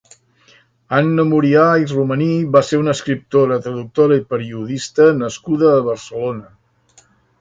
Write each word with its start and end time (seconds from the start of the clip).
Anna 0.99 1.25
Murià 1.31 1.65
i 1.81 1.85
Romaní 1.91 2.29
va 2.57 2.63
ser 2.69 2.79
una 2.85 2.95
escriptora, 2.97 3.59
traductora 3.67 4.17
i 4.21 4.25
periodista 4.33 5.07
nascuda 5.21 5.71
a 5.77 5.85
Barcelona. 5.91 7.11